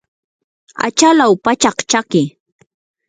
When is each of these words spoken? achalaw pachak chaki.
achalaw 0.85 1.33
pachak 1.43 1.77
chaki. 1.89 2.23